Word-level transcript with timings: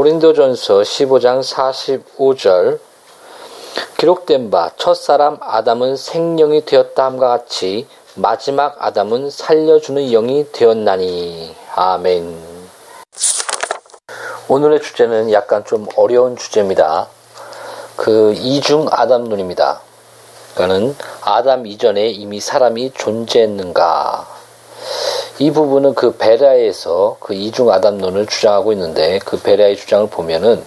고린도전서 0.00 0.80
15장 0.80 1.42
45절 1.44 2.78
기록된 3.98 4.50
바 4.50 4.70
첫사람 4.78 5.36
아담은 5.42 5.94
생명이 5.94 6.64
되었다 6.64 7.04
함과 7.04 7.28
같이 7.28 7.86
마지막 8.14 8.76
아담은 8.78 9.28
살려주는 9.28 10.10
영이 10.10 10.52
되었나니 10.52 11.54
아멘. 11.74 12.34
오늘의 14.48 14.80
주제는 14.80 15.32
약간 15.32 15.66
좀 15.66 15.86
어려운 15.96 16.34
주제입니다. 16.34 17.08
그 17.96 18.32
이중 18.38 18.86
아담론입니다. 18.90 19.82
그러니까는 20.54 20.96
아담 21.20 21.66
이전에 21.66 22.08
이미 22.08 22.40
사람이 22.40 22.92
존재했는가? 22.94 24.39
이 25.42 25.50
부분은 25.50 25.94
그 25.94 26.18
베라에서 26.18 27.16
그 27.18 27.32
이중 27.32 27.70
아담론을 27.70 28.26
주장하고 28.26 28.72
있는데 28.72 29.18
그 29.24 29.40
베라의 29.40 29.74
주장을 29.74 30.06
보면은 30.10 30.62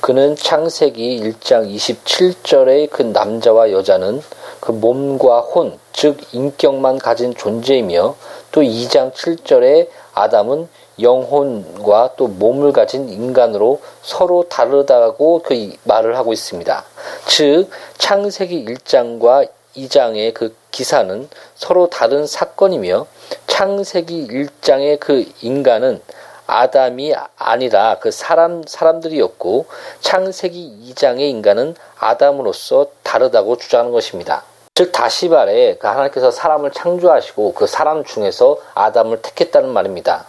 그는 0.00 0.34
창세기 0.34 1.20
1장 1.20 1.72
27절의 1.72 2.90
그 2.90 3.02
남자와 3.02 3.70
여자는 3.70 4.20
그 4.58 4.72
몸과 4.72 5.42
혼, 5.42 5.78
즉 5.92 6.18
인격만 6.32 6.98
가진 6.98 7.36
존재이며 7.36 8.16
또 8.50 8.62
2장 8.62 9.12
7절에 9.12 9.86
아담은 10.12 10.68
영혼과 11.00 12.14
또 12.16 12.26
몸을 12.26 12.72
가진 12.72 13.08
인간으로 13.08 13.80
서로 14.02 14.48
다르다고 14.48 15.42
그 15.44 15.72
말을 15.84 16.16
하고 16.16 16.32
있습니다. 16.32 16.84
즉 17.28 17.70
창세기 17.98 18.64
1장과 18.64 19.48
2장의 19.76 20.34
그 20.34 20.56
기사는 20.72 21.28
서로 21.54 21.88
다른 21.88 22.26
사건이며 22.26 23.06
창세기 23.46 24.28
1장의 24.28 25.00
그 25.00 25.24
인간은 25.40 26.00
아담이 26.46 27.14
아니라 27.36 27.98
그 27.98 28.10
사람 28.10 28.62
사람들이었고 28.66 29.66
창세기 30.00 30.92
2장의 30.94 31.20
인간은 31.22 31.74
아담으로서 31.98 32.88
다르다고 33.02 33.56
주장하는 33.56 33.92
것입니다. 33.92 34.44
즉 34.74 34.92
다시 34.92 35.28
말해 35.28 35.76
그 35.78 35.86
하나님께서 35.86 36.30
사람을 36.30 36.70
창조하시고 36.70 37.54
그 37.54 37.66
사람 37.66 38.04
중에서 38.04 38.58
아담을 38.74 39.22
택했다는 39.22 39.70
말입니다. 39.70 40.26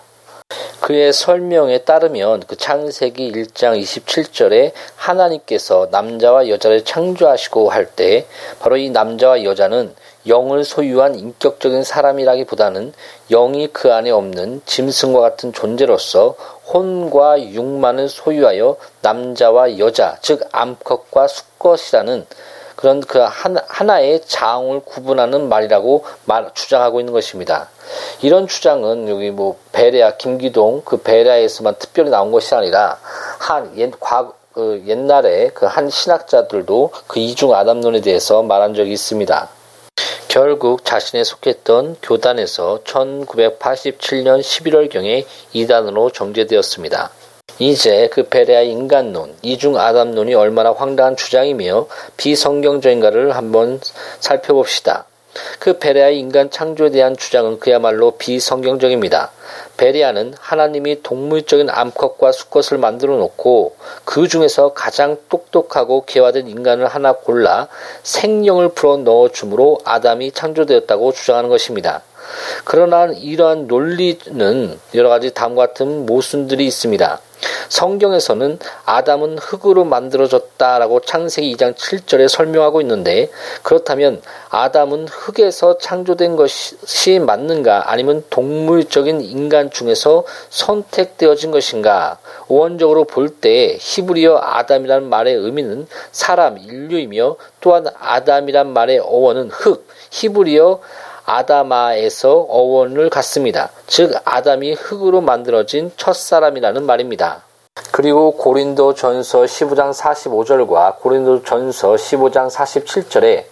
그의 0.80 1.12
설명에 1.12 1.80
따르면 1.80 2.44
그 2.48 2.56
창세기 2.56 3.34
1장 3.34 3.78
27절에 3.82 4.72
하나님께서 4.96 5.90
남자와 5.92 6.48
여자를 6.48 6.86
창조하시고 6.86 7.70
할 7.70 7.88
때 7.88 8.26
바로 8.60 8.78
이 8.78 8.90
남자와 8.90 9.44
여자는 9.44 9.94
영을 10.28 10.64
소유한 10.64 11.16
인격적인 11.16 11.84
사람이라기보다는 11.84 12.94
영이 13.30 13.70
그 13.74 13.94
안에 13.94 14.10
없는 14.12 14.62
짐승과 14.66 15.20
같은 15.20 15.54
존재로서 15.54 16.36
혼과 16.74 17.42
육만을 17.42 18.10
소유하여 18.10 18.78
남자와 19.02 19.78
여자, 19.80 20.18
즉 20.22 20.48
암컷과 20.52 21.28
수컷이라는 21.28 22.26
그런 22.76 23.02
그 23.02 23.20
하나의 23.20 24.22
장을 24.26 24.80
구분하는 24.82 25.50
말이라고 25.50 26.06
말, 26.26 26.52
주장하고 26.54 27.00
있는 27.00 27.12
것입니다. 27.12 27.70
이런 28.22 28.48
주장은 28.48 29.10
여기 29.10 29.32
뭐 29.32 29.58
베레아 29.72 30.18
김기동 30.18 30.84
그 30.86 30.98
베레아에서만 31.02 31.76
특별히 31.80 32.12
나온 32.12 32.32
것이 32.32 32.54
아니라 32.54 33.00
한 33.40 33.76
옛, 33.78 33.92
과, 34.00 34.32
그 34.54 34.84
옛날에 34.86 35.50
그 35.50 35.66
한 35.66 35.90
신학자들도 35.90 36.92
그 37.08 37.20
이중 37.20 37.54
아담론에 37.54 38.02
대해서 38.02 38.44
말한 38.44 38.74
적이 38.76 38.94
있습니다. 38.94 39.57
결국 40.38 40.86
자신에 40.86 41.24
속했던 41.24 41.96
교단에서 42.04 42.82
1987년 42.84 44.40
11월경에 44.40 45.26
이단으로 45.52 46.12
정제되었습니다. 46.12 47.10
이제 47.58 48.08
그 48.14 48.30
베레아 48.30 48.62
인간론, 48.62 49.34
이중 49.42 49.80
아담론이 49.80 50.36
얼마나 50.36 50.74
황당한 50.74 51.16
주장이며 51.16 51.88
비성경적인가를 52.18 53.36
한번 53.36 53.82
살펴봅시다. 54.20 55.06
그 55.58 55.80
베레아의 55.80 56.20
인간 56.20 56.52
창조에 56.52 56.92
대한 56.92 57.18
주장은 57.18 57.58
그야말로 57.58 58.12
비성경적입니다. 58.12 59.32
베레아는 59.78 60.34
하나님이 60.40 61.04
동물적인 61.04 61.70
암컷과 61.70 62.32
수컷을 62.32 62.78
만들어 62.78 63.16
놓고 63.18 63.76
그 64.04 64.28
중에서 64.28 64.74
가장 64.74 65.18
똑똑하고 65.30 66.04
개화된 66.06 66.48
인간을 66.48 66.88
하나 66.88 67.14
골라 67.14 67.68
생명을 68.04 68.70
불어 68.70 68.98
넣어 68.98 69.30
주므로 69.30 69.80
아담이 69.86 70.32
창조되었다고 70.32 71.14
주장하는 71.14 71.50
것입니다. 71.50 72.02
그러나 72.66 73.06
이러한 73.06 73.68
논리는 73.68 74.80
여러 74.96 75.10
가지 75.10 75.34
다음과 75.34 75.68
같은 75.68 76.06
모순들이 76.06 76.66
있습니다. 76.66 77.22
성경에서는 77.70 78.60
아담은 78.86 79.38
흙으로 79.38 79.84
만들어졌다라고 79.86 81.02
창세기 81.02 81.56
2장 81.56 81.76
7절에 81.76 82.28
설명하고 82.28 82.82
있는데 82.82 83.30
그렇다면 83.64 84.22
아담은 84.50 85.08
흙에서 85.08 85.78
창조된 85.78 86.36
것이 86.36 87.20
맞는가 87.20 87.92
아니면 87.92 88.24
동물적인 88.30 89.22
인간 89.22 89.70
중에서 89.70 90.24
선택되어진 90.50 91.52
것인가? 91.52 92.18
원적으로 92.48 93.04
볼 93.04 93.28
때 93.40 93.78
히브리어 93.80 94.40
아담이라는 94.42 95.10
말의 95.10 95.36
의미는 95.36 95.88
사람 96.12 96.58
인류이며 96.58 97.36
또한 97.62 97.86
아담이란 98.00 98.74
말의 98.74 99.00
어원은 99.00 99.50
흙 99.52 99.86
히브리어 100.12 100.80
아다마에서 101.30 102.46
어원을 102.48 103.10
갖습니다. 103.10 103.70
즉 103.86 104.14
아담이 104.24 104.74
흙으로 104.74 105.20
만들어진 105.20 105.92
첫사람이라는 105.98 106.86
말입니다. 106.86 107.44
그리고 107.92 108.32
고린도 108.38 108.94
전서 108.94 109.42
15장 109.44 109.94
45절과 109.94 111.00
고린도 111.00 111.44
전서 111.44 111.96
15장 111.96 112.50
47절에 112.50 113.44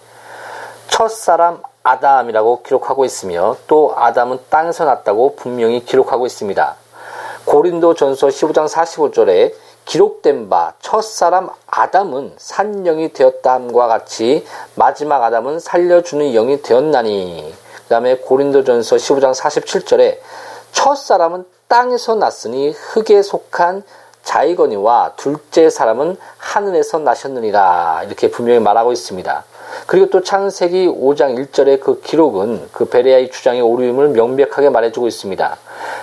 첫사람 0.88 1.62
아담이라고 1.84 2.64
기록하고 2.64 3.04
있으며 3.04 3.58
또 3.68 3.94
아담은 3.98 4.40
땅에서 4.50 4.86
났다고 4.86 5.36
분명히 5.36 5.84
기록하고 5.84 6.26
있습니다. 6.26 6.76
고린도 7.44 7.96
전서 7.96 8.28
15장 8.28 8.70
45절에 8.70 9.54
기록된 9.84 10.48
바 10.48 10.74
첫사람 10.80 11.50
아담은 11.68 12.36
산영이 12.38 13.12
되었다함과 13.12 13.88
같이 13.88 14.46
마지막 14.76 15.24
아담은 15.24 15.60
살려주는 15.60 16.32
영이 16.32 16.62
되었나니 16.62 17.65
그 17.86 17.90
다음에 17.90 18.18
고린도전서 18.18 18.96
15장 18.96 19.36
47절에 19.36 20.18
첫 20.72 20.96
사람은 20.96 21.46
땅에서 21.68 22.16
났으니 22.16 22.72
흙에 22.72 23.22
속한 23.22 23.84
자이거니와 24.24 25.14
둘째 25.18 25.70
사람은 25.70 26.18
하늘에서 26.38 26.98
나셨느니라 26.98 28.04
이렇게 28.08 28.32
분명히 28.32 28.60
말하고 28.60 28.92
있습니다. 28.92 29.44
그리고 29.86 30.10
또 30.10 30.24
창세기 30.24 30.88
5장 30.88 31.38
1절의 31.38 31.80
그 31.80 32.02
기록은 32.02 32.70
그 32.72 32.86
베레아의 32.86 33.30
주장의 33.30 33.62
오류임을 33.62 34.10
명백하게 34.10 34.70
말해주고 34.70 35.08
있습니다. 35.08 35.58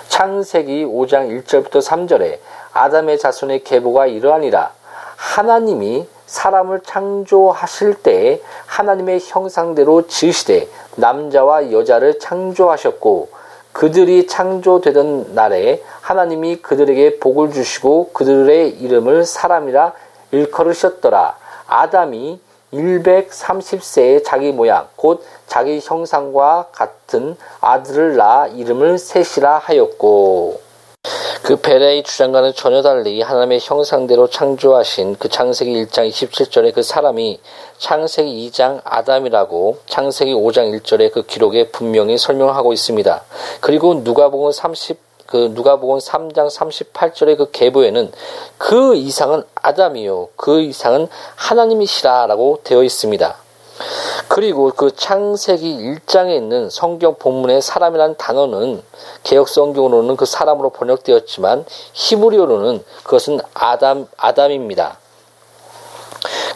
창세기 0.07 0.85
5장 0.85 1.43
1절부터 1.43 1.81
3절에 1.81 2.39
아담의 2.71 3.19
자손의 3.19 3.63
계보가 3.65 4.07
이러하니라 4.07 4.71
하나님이 5.17 6.07
사람을 6.25 6.81
창조하실 6.81 7.95
때 7.95 8.41
하나님의 8.65 9.21
형상대로 9.23 10.07
지으시되 10.07 10.67
남자와 10.95 11.71
여자를 11.71 12.19
창조하셨고 12.19 13.29
그들이 13.73 14.27
창조되던 14.27 15.33
날에 15.33 15.83
하나님이 16.01 16.61
그들에게 16.61 17.19
복을 17.19 17.51
주시고 17.51 18.11
그들의 18.13 18.69
이름을 18.69 19.25
사람이라 19.25 19.93
일컬으셨더라. 20.31 21.37
아담이 21.67 22.39
130세의 22.71 24.23
자기 24.23 24.51
모양 24.51 24.87
곧 24.95 25.23
자기 25.47 25.79
형상과 25.83 26.67
같은 26.71 27.37
아들을 27.61 28.15
낳아 28.15 28.47
이름을 28.47 28.97
셋이라 28.97 29.59
하였고 29.59 30.62
그 31.43 31.57
베레의 31.57 32.03
주장과는 32.03 32.53
전혀 32.53 32.81
달리 32.81 33.21
하나님의 33.21 33.59
형상대로 33.61 34.29
창조하신 34.29 35.17
그 35.19 35.27
창세기 35.27 35.73
1장 35.73 36.09
27절에 36.09 36.73
그 36.73 36.83
사람이 36.83 37.41
창세기 37.79 38.49
2장 38.49 38.79
아담이라고 38.85 39.79
창세기 39.85 40.33
5장 40.33 40.79
1절에 40.79 41.11
그 41.11 41.23
기록에 41.23 41.67
분명히 41.67 42.17
설명하고 42.17 42.71
있습니다. 42.71 43.23
그리고 43.59 43.95
누가복음 43.95 44.53
30, 44.53 44.97
그 45.25 45.51
누가복음 45.53 45.97
3장 45.97 46.49
38절의 46.49 47.37
그 47.37 47.51
계보에는 47.51 48.13
그 48.57 48.95
이상은 48.95 49.43
아담이요. 49.55 50.29
그 50.37 50.61
이상은 50.61 51.09
하나님이시라라고 51.35 52.61
되어 52.63 52.83
있습니다. 52.83 53.35
그리고 54.27 54.71
그 54.75 54.95
창세기 54.95 55.77
1장에 55.77 56.35
있는 56.35 56.69
성경 56.69 57.15
본문의 57.15 57.61
사람이라는 57.61 58.15
단어는 58.17 58.81
개혁 59.23 59.47
성경으로는 59.47 60.15
그 60.15 60.25
사람으로 60.25 60.71
번역되었지만 60.71 61.65
히브리어로는 61.93 62.83
그것은 63.03 63.39
아담 63.53 64.07
아담입니다. 64.17 64.97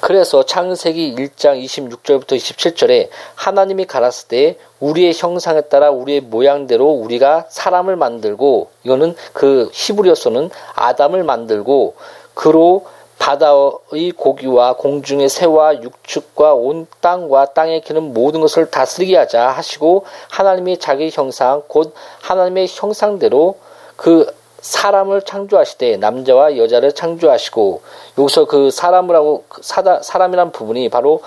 그래서 0.02 0.44
창세기 0.44 1.16
1장 1.16 1.62
26절부터 1.64 2.38
27절에 2.38 3.10
하나님이 3.36 3.86
가랐을 3.86 4.28
때 4.30 4.58
우리의 4.80 5.14
형상에 5.14 5.62
따라 5.62 5.90
우리의 5.90 6.22
모양대로 6.22 6.86
우리가 6.86 7.48
사람을 7.50 7.96
만들고 7.96 8.70
이거는 8.84 9.16
그 9.34 9.70
히브리어서는 9.74 10.50
아담을 10.76 11.24
만들고 11.24 11.96
그로 12.34 12.86
바다의 13.28 14.14
고기와 14.16 14.78
공중의 14.78 15.28
새와 15.28 15.82
육축과 15.82 16.54
온 16.54 16.88
땅과 17.02 17.48
땅에 17.48 17.82
기는 17.82 18.14
모든 18.14 18.40
것을 18.40 18.72
다스리게 18.72 19.18
하자 19.18 19.50
하시고 19.50 20.06
하나님이 20.30 20.80
자기 20.80 21.10
형상 21.12 21.62
곧 21.68 21.94
하나님의 22.22 22.68
형상대로 22.70 23.58
그 23.98 24.34
사람을 24.62 25.24
창조하시되 25.24 25.98
남자와 25.98 26.56
여자를 26.56 26.94
창조하시고 26.94 27.82
여기서 28.18 28.46
그 28.46 28.72
사람을 28.72 29.14
하고 29.14 29.44
사다, 29.60 30.04
사람이란 30.04 30.54
부분이 30.54 30.88
바로 30.88 31.22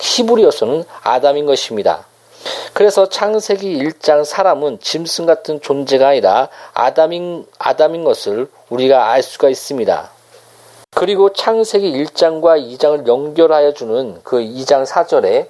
히브리어서는 0.00 0.84
아담인 1.02 1.46
것입니다. 1.46 2.06
그래서 2.72 3.08
창세기 3.08 3.82
1장 3.82 4.24
사람은 4.24 4.78
짐승 4.80 5.26
같은 5.26 5.60
존재가 5.60 6.08
아니라 6.08 6.48
아담인, 6.72 7.46
아담인 7.58 8.04
것을 8.04 8.48
우리가 8.70 9.10
알 9.10 9.24
수가 9.24 9.48
있습니다. 9.48 10.21
그리고 10.94 11.32
창세기 11.32 12.04
1장과 12.04 12.62
2장을 12.76 13.06
연결하여 13.06 13.72
주는 13.72 14.18
그 14.22 14.36
2장 14.40 14.84
4절에 14.84 15.46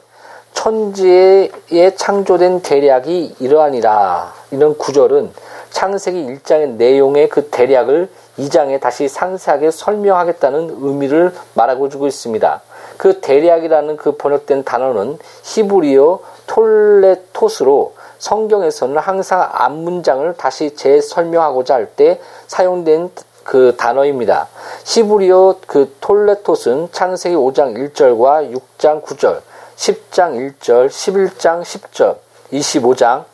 천지에 0.52 1.50
창조된 1.96 2.62
대략이 2.62 3.36
이러하니라 3.40 4.34
이런 4.52 4.78
구절은 4.78 5.32
창세기 5.70 6.26
1장의 6.26 6.74
내용의 6.76 7.28
그 7.28 7.48
대략을 7.50 8.08
2장에 8.38 8.80
다시 8.80 9.08
상세하게 9.08 9.72
설명하겠다는 9.72 10.76
의미를 10.80 11.34
말하고 11.54 11.88
주고 11.88 12.06
있습니다. 12.06 12.62
그 12.96 13.20
대략이라는 13.20 13.96
그 13.96 14.16
번역된 14.16 14.62
단어는 14.62 15.18
히브리어 15.42 16.20
톨레토스로 16.46 17.94
성경에서는 18.18 18.96
항상 18.98 19.50
앞문장을 19.52 20.34
다시 20.36 20.76
재설명하고자 20.76 21.74
할 21.74 21.86
때 21.96 22.20
사용된 22.46 23.10
그 23.42 23.74
단어입니다. 23.76 24.46
히브리어 24.84 25.56
그 25.66 25.96
톨레토스는 26.00 26.88
창세기 26.92 27.36
5장 27.36 27.76
1절과 27.92 28.52
6장 28.78 29.02
9절, 29.04 29.40
10장 29.76 30.54
1절, 30.60 30.88
11장 30.88 31.62
10절, 31.62 32.16
25장 32.52 33.24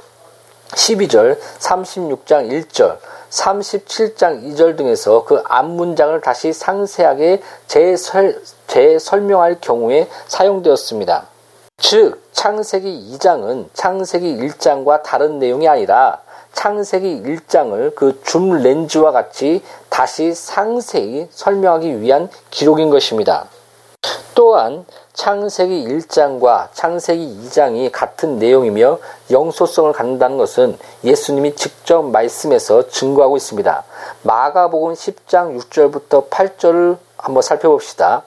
12절, 0.70 1.38
36장 1.58 2.50
1절, 2.50 2.98
37장 3.30 4.44
2절 4.44 4.76
등에서 4.76 5.24
그 5.24 5.42
앞문장을 5.46 6.20
다시 6.20 6.52
상세하게 6.52 7.42
재설, 7.66 8.40
재설명할 8.66 9.58
경우에 9.60 10.08
사용되었습니다. 10.26 11.26
즉, 11.78 12.22
창세기 12.32 13.16
2장은 13.16 13.68
창세기 13.72 14.36
1장과 14.36 15.02
다른 15.02 15.38
내용이 15.38 15.68
아니라 15.68 16.20
창세기 16.52 17.22
1장을 17.24 17.94
그 17.94 18.20
줌 18.24 18.62
렌즈와 18.62 19.12
같이 19.12 19.62
다시 19.88 20.34
상세히 20.34 21.28
설명하기 21.30 22.00
위한 22.00 22.28
기록인 22.50 22.90
것입니다. 22.90 23.46
또한 24.34 24.84
창세기 25.14 25.88
1장과 25.88 26.68
창세기 26.72 27.40
2장이 27.42 27.90
같은 27.90 28.38
내용이며 28.38 28.98
영소성을 29.32 29.92
갖는다는 29.92 30.38
것은 30.38 30.78
예수님이 31.02 31.56
직접 31.56 32.02
말씀에서 32.02 32.88
증거하고 32.88 33.36
있습니다. 33.36 33.84
마가복음 34.22 34.92
10장 34.94 35.58
6절부터 35.58 36.30
8절을 36.30 36.98
한번 37.16 37.42
살펴봅시다. 37.42 38.22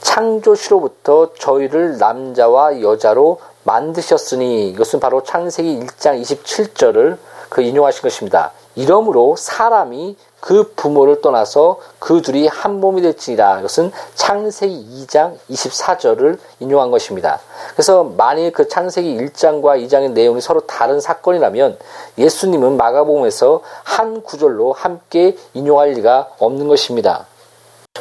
창조시로부터 0.00 1.34
저희를 1.34 1.98
남자와 1.98 2.80
여자로 2.80 3.40
만드셨으니 3.62 4.70
이것은 4.70 4.98
바로 4.98 5.22
창세기 5.22 5.80
1장 5.80 6.20
27절을 6.20 7.18
그 7.48 7.62
인용하신 7.62 8.02
것입니다. 8.02 8.52
이러므로 8.74 9.34
사람이 9.36 10.16
그 10.40 10.72
부모를 10.76 11.20
떠나서 11.20 11.80
그 11.98 12.22
둘이 12.22 12.46
한 12.46 12.80
몸이 12.80 13.02
될지니라. 13.02 13.58
이것은 13.58 13.90
창세기 14.14 15.04
2장 15.06 15.36
24절을 15.50 16.38
인용한 16.60 16.90
것입니다. 16.90 17.40
그래서 17.72 18.04
만일 18.04 18.52
그 18.52 18.68
창세기 18.68 19.16
1장과 19.16 19.84
2장의 19.84 20.12
내용이 20.12 20.40
서로 20.40 20.60
다른 20.60 21.00
사건이라면 21.00 21.78
예수님은 22.18 22.76
마가복음에서 22.76 23.62
한 23.82 24.22
구절로 24.22 24.72
함께 24.72 25.36
인용할 25.54 25.90
리가 25.90 26.28
없는 26.38 26.68
것입니다. 26.68 27.26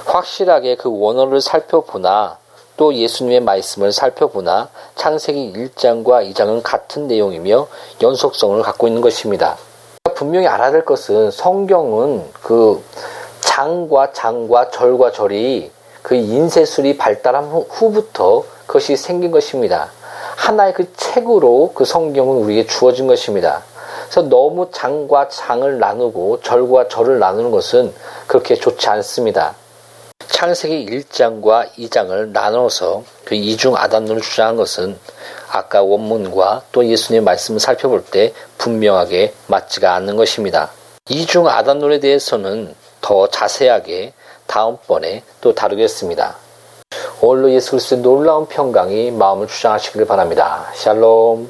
확실하게 0.05 0.75
그 0.75 0.89
원어를 0.91 1.41
살펴보나 1.41 2.37
또 2.77 2.93
예수님의 2.93 3.41
말씀을 3.41 3.91
살펴보나 3.91 4.69
창세기 4.95 5.53
1장과 5.53 6.31
2장은 6.31 6.61
같은 6.63 7.07
내용이며 7.07 7.67
연속성을 8.01 8.61
갖고 8.61 8.87
있는 8.87 9.01
것입니다. 9.01 9.57
분명히 10.15 10.47
알아야 10.47 10.71
될 10.71 10.85
것은 10.85 11.31
성경은 11.31 12.23
그 12.41 12.81
장과 13.41 14.13
장과 14.13 14.69
절과 14.69 15.11
절이 15.11 15.71
그 16.03 16.15
인쇄술이 16.15 16.97
발달한 16.97 17.45
후부터 17.45 18.43
그것이 18.67 18.95
생긴 18.95 19.31
것입니다. 19.31 19.89
하나의 20.35 20.73
그 20.73 20.93
책으로 20.95 21.71
그 21.73 21.83
성경은 21.83 22.37
우리에게 22.37 22.67
주어진 22.67 23.07
것입니다. 23.07 23.63
그래서 24.05 24.21
너무 24.29 24.69
장과 24.71 25.29
장을 25.29 25.79
나누고 25.79 26.41
절과 26.41 26.87
절을 26.87 27.19
나누는 27.19 27.51
것은 27.51 27.93
그렇게 28.27 28.55
좋지 28.55 28.87
않습니다. 28.89 29.55
창세기 30.37 30.85
1장과 30.85 31.71
2장을 31.79 32.27
나눠서 32.27 33.03
그 33.25 33.33
이중 33.33 33.75
아담론을 33.75 34.21
주장한 34.21 34.55
것은 34.55 34.95
아까 35.49 35.81
원문과 35.81 36.61
또 36.71 36.85
예수님의 36.85 37.23
말씀을 37.23 37.59
살펴볼 37.59 38.05
때 38.05 38.33
분명하게 38.59 39.33
맞지가 39.47 39.95
않는 39.95 40.15
것입니다. 40.15 40.69
이중 41.09 41.47
아담론에 41.47 41.99
대해서는 41.99 42.75
더 43.01 43.27
자세하게 43.27 44.13
다음번에 44.45 45.23
또 45.41 45.55
다루겠습니다. 45.55 46.35
오늘로 47.19 47.51
예수 47.51 47.71
그리스도의 47.71 48.03
놀라운 48.03 48.45
평강이 48.45 49.09
마음을 49.09 49.47
주장하시기를 49.47 50.05
바랍니다. 50.05 50.71
샬롬 50.75 51.49